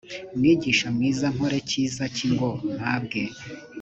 mwigisha 0.37 0.87
mwiza 0.95 1.25
nkore 1.33 1.59
cyiza 1.69 2.03
ki 2.15 2.25
ngo 2.33 2.49
mpabwe 2.77 3.21